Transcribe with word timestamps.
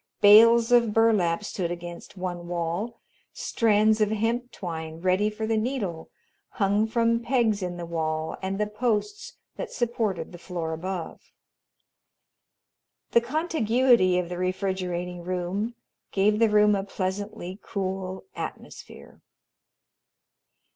Bales 0.19 0.71
of 0.71 0.95
burlap 0.95 1.43
stood 1.43 1.69
against 1.69 2.17
one 2.17 2.47
wall; 2.47 2.99
strands 3.33 4.01
of 4.01 4.09
hemp 4.09 4.51
twine 4.51 4.99
ready 4.99 5.29
for 5.29 5.45
the 5.45 5.57
needle 5.57 6.09
hung 6.49 6.87
from 6.87 7.19
pegs 7.19 7.61
in 7.61 7.77
the 7.77 7.85
wall 7.85 8.35
and 8.41 8.57
the 8.59 8.65
posts 8.65 9.33
that 9.57 9.71
supported 9.71 10.31
the 10.31 10.39
floor 10.39 10.73
above. 10.73 11.31
The 13.11 13.21
contiguity 13.21 14.17
of 14.17 14.27
the 14.27 14.39
refrigerating 14.39 15.23
room 15.23 15.75
gave 16.11 16.39
the 16.39 16.49
room 16.49 16.73
a 16.73 16.83
pleasantly 16.83 17.59
cool 17.61 18.25
atmosphere. 18.35 19.21